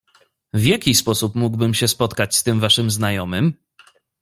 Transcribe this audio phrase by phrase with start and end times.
[0.53, 3.53] "W jaki sposób mógłbym się spotkać z tym waszym znajomym?"